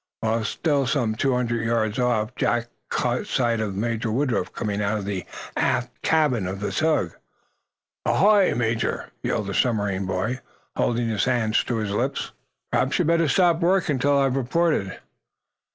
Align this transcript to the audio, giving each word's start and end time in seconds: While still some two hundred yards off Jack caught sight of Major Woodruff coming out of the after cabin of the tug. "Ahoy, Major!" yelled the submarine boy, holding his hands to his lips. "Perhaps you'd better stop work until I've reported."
While 0.21 0.43
still 0.45 0.87
some 0.87 1.13
two 1.13 1.35
hundred 1.35 1.63
yards 1.63 1.99
off 1.99 2.33
Jack 2.35 2.69
caught 2.89 3.27
sight 3.27 3.59
of 3.59 3.75
Major 3.75 4.09
Woodruff 4.11 4.51
coming 4.51 4.81
out 4.81 4.97
of 4.97 5.05
the 5.05 5.25
after 5.55 5.91
cabin 6.01 6.47
of 6.47 6.59
the 6.59 6.71
tug. 6.71 7.11
"Ahoy, 8.03 8.55
Major!" 8.55 9.11
yelled 9.21 9.45
the 9.45 9.53
submarine 9.53 10.07
boy, 10.07 10.39
holding 10.75 11.07
his 11.07 11.25
hands 11.25 11.63
to 11.65 11.75
his 11.75 11.91
lips. 11.91 12.31
"Perhaps 12.71 12.97
you'd 12.97 13.09
better 13.09 13.27
stop 13.29 13.59
work 13.59 13.89
until 13.89 14.17
I've 14.17 14.35
reported." 14.37 14.99